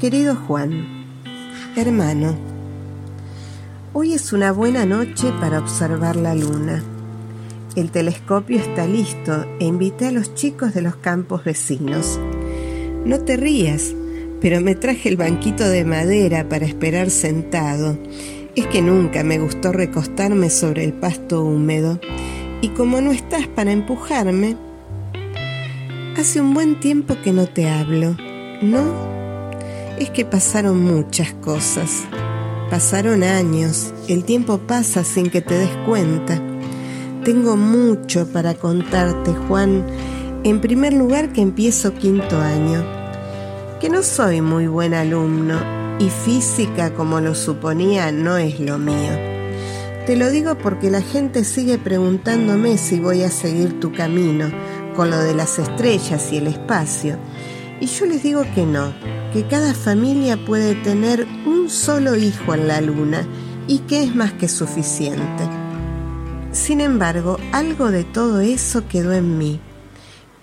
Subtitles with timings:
[0.00, 1.06] Querido Juan,
[1.74, 2.36] hermano,
[3.94, 6.84] hoy es una buena noche para observar la luna.
[7.76, 12.20] El telescopio está listo e invité a los chicos de los campos vecinos.
[13.06, 13.94] No te rías,
[14.38, 17.96] pero me traje el banquito de madera para esperar sentado.
[18.54, 22.00] Es que nunca me gustó recostarme sobre el pasto húmedo.
[22.60, 24.58] Y como no estás para empujarme,
[26.18, 28.14] hace un buen tiempo que no te hablo,
[28.60, 29.15] ¿no?
[29.98, 32.04] Es que pasaron muchas cosas.
[32.70, 36.40] Pasaron años, el tiempo pasa sin que te des cuenta.
[37.24, 39.86] Tengo mucho para contarte, Juan.
[40.44, 42.84] En primer lugar que empiezo quinto año,
[43.80, 45.58] que no soy muy buen alumno
[45.98, 49.12] y física como lo suponía no es lo mío.
[50.06, 54.50] Te lo digo porque la gente sigue preguntándome si voy a seguir tu camino
[54.94, 57.18] con lo de las estrellas y el espacio.
[57.80, 58.94] Y yo les digo que no,
[59.32, 63.26] que cada familia puede tener un solo hijo en la luna
[63.66, 65.48] y que es más que suficiente.
[66.52, 69.60] Sin embargo, algo de todo eso quedó en mí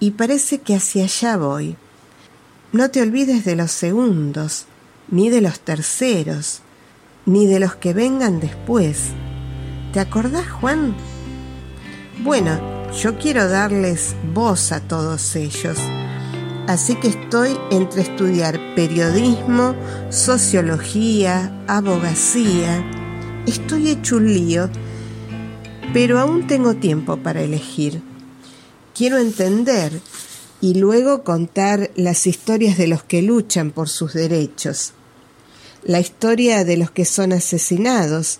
[0.00, 1.76] y parece que hacia allá voy.
[2.72, 4.66] No te olvides de los segundos,
[5.08, 6.60] ni de los terceros,
[7.24, 9.10] ni de los que vengan después.
[9.92, 10.94] ¿Te acordás, Juan?
[12.22, 12.58] Bueno,
[12.92, 15.78] yo quiero darles voz a todos ellos
[16.66, 19.74] Así que estoy entre estudiar periodismo,
[20.08, 22.82] sociología, abogacía.
[23.46, 24.70] Estoy hecho un lío,
[25.92, 28.00] pero aún tengo tiempo para elegir.
[28.94, 30.00] Quiero entender
[30.62, 34.94] y luego contar las historias de los que luchan por sus derechos,
[35.84, 38.38] la historia de los que son asesinados,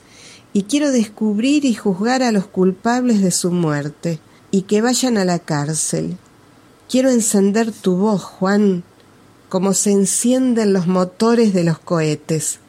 [0.54, 4.18] y quiero descubrir y juzgar a los culpables de su muerte,
[4.50, 6.16] y que vayan a la cárcel,
[6.94, 8.84] Quiero encender tu voz, Juan,
[9.48, 12.60] como se encienden los motores de los cohetes.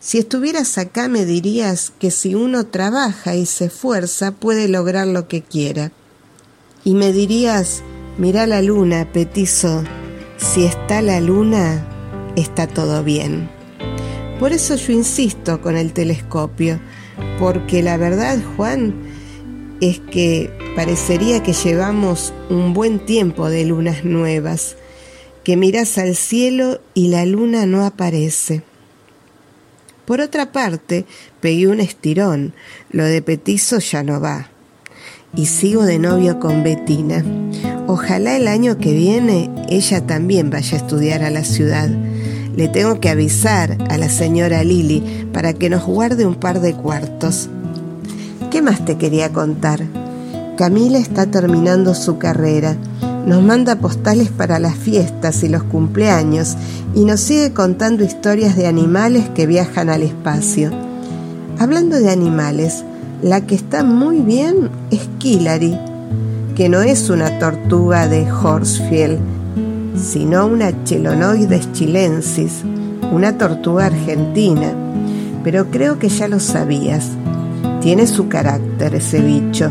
[0.00, 5.28] Si estuvieras acá me dirías que si uno trabaja y se esfuerza puede lograr lo
[5.28, 5.92] que quiera.
[6.82, 7.84] Y me dirías,
[8.18, 9.84] mira la luna, petizo,
[10.36, 11.86] si está la luna,
[12.34, 13.48] está todo bien.
[14.40, 16.80] Por eso yo insisto con el telescopio,
[17.38, 19.03] porque la verdad, Juan,
[19.80, 24.76] es que parecería que llevamos un buen tiempo de lunas nuevas,
[25.42, 28.62] que miras al cielo y la luna no aparece.
[30.04, 31.06] Por otra parte,
[31.40, 32.54] pegué un estirón,
[32.90, 34.50] lo de petizo ya no va.
[35.36, 37.24] Y sigo de novio con Betina.
[37.86, 41.88] Ojalá el año que viene ella también vaya a estudiar a la ciudad.
[42.56, 46.74] Le tengo que avisar a la señora Lili para que nos guarde un par de
[46.74, 47.48] cuartos.
[48.54, 49.82] ¿Qué más te quería contar?
[50.56, 52.76] Camila está terminando su carrera.
[53.26, 56.56] Nos manda postales para las fiestas y los cumpleaños
[56.94, 60.70] y nos sigue contando historias de animales que viajan al espacio.
[61.58, 62.84] Hablando de animales,
[63.22, 65.76] la que está muy bien es Killary,
[66.54, 69.18] que no es una tortuga de Horsfield,
[69.96, 72.62] sino una Chelonoides chilensis,
[73.10, 74.72] una tortuga argentina.
[75.42, 77.08] Pero creo que ya lo sabías.
[77.84, 79.70] Tiene su carácter ese bicho.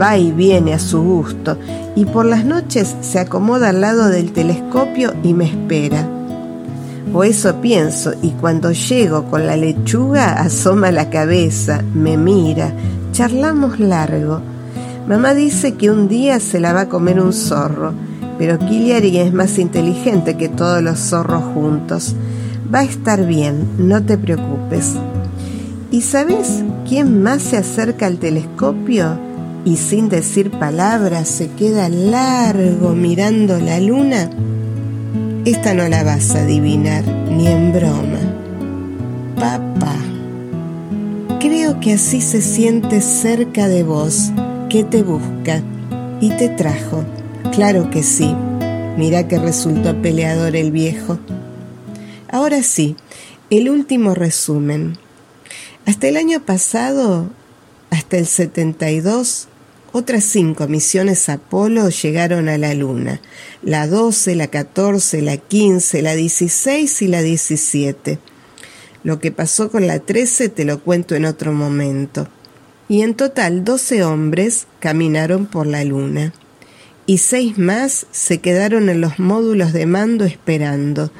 [0.00, 1.58] Va y viene a su gusto
[1.94, 6.08] y por las noches se acomoda al lado del telescopio y me espera.
[7.12, 12.72] O eso pienso y cuando llego con la lechuga asoma la cabeza, me mira,
[13.12, 14.40] charlamos largo.
[15.06, 17.92] Mamá dice que un día se la va a comer un zorro,
[18.38, 22.16] pero Kiliari es más inteligente que todos los zorros juntos.
[22.74, 24.94] Va a estar bien, no te preocupes.
[25.90, 29.18] ¿Y sabes quién más se acerca al telescopio
[29.64, 34.28] y sin decir palabras se queda largo mirando la luna?
[35.46, 38.18] Esta no la vas a adivinar ni en broma.
[39.36, 39.96] Papá.
[41.40, 44.30] Creo que así se siente cerca de vos,
[44.68, 45.62] que te busca
[46.20, 47.02] y te trajo.
[47.52, 48.34] Claro que sí.
[48.98, 51.18] Mira que resultó peleador el viejo.
[52.30, 52.94] Ahora sí,
[53.48, 54.98] el último resumen.
[55.88, 57.30] Hasta el año pasado,
[57.88, 59.48] hasta el 72,
[59.92, 63.22] otras cinco misiones Apolo llegaron a la Luna,
[63.62, 68.18] la 12, la 14, la 15, la 16 y la 17.
[69.02, 72.28] Lo que pasó con la 13 te lo cuento en otro momento.
[72.90, 76.34] Y en total 12 hombres caminaron por la Luna.
[77.06, 81.10] Y seis más se quedaron en los módulos de mando esperando,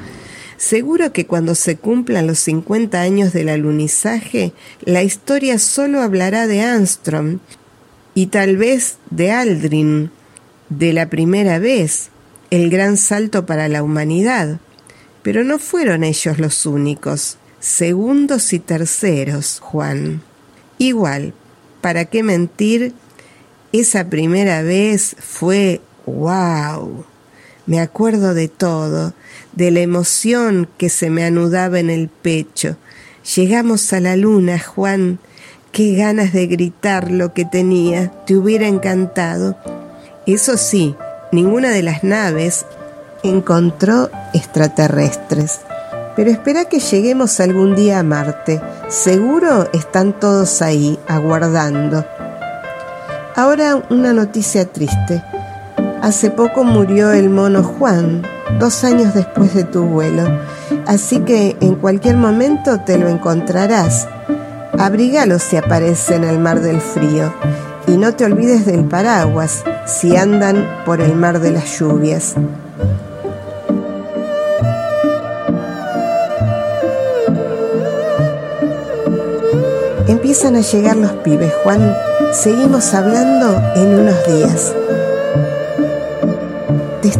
[0.58, 6.62] Seguro que cuando se cumplan los 50 años del alunizaje, la historia solo hablará de
[6.62, 7.38] Armstrong
[8.12, 10.10] y tal vez de Aldrin,
[10.68, 12.10] de la primera vez,
[12.50, 14.58] el gran salto para la humanidad.
[15.22, 20.22] Pero no fueron ellos los únicos, segundos y terceros, Juan.
[20.78, 21.34] Igual,
[21.80, 22.94] ¿para qué mentir?
[23.72, 27.04] Esa primera vez fue wow.
[27.68, 29.12] Me acuerdo de todo,
[29.52, 32.78] de la emoción que se me anudaba en el pecho.
[33.36, 35.18] Llegamos a la luna, Juan.
[35.70, 38.10] Qué ganas de gritar lo que tenía.
[38.24, 39.58] Te hubiera encantado.
[40.26, 40.94] Eso sí,
[41.30, 42.64] ninguna de las naves
[43.22, 45.60] encontró extraterrestres.
[46.16, 48.62] Pero espera que lleguemos algún día a Marte.
[48.88, 52.06] Seguro están todos ahí, aguardando.
[53.36, 55.22] Ahora una noticia triste.
[56.02, 58.22] Hace poco murió el mono Juan,
[58.58, 60.22] dos años después de tu vuelo,
[60.86, 64.08] así que en cualquier momento te lo encontrarás.
[64.78, 67.32] Abrígalo si aparece en el mar del frío
[67.88, 72.34] y no te olvides del paraguas si andan por el mar de las lluvias.
[80.06, 81.96] Empiezan a llegar los pibes, Juan.
[82.32, 84.74] Seguimos hablando en unos días.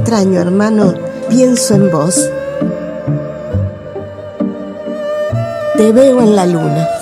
[0.09, 0.95] Extraño, hermano.
[1.29, 2.31] Pienso en vos.
[5.77, 6.98] Te veo en la luna.